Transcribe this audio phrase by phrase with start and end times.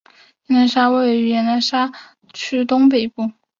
[0.47, 1.95] 讷沙托站位于讷沙托
[2.33, 3.31] 市区的西北部。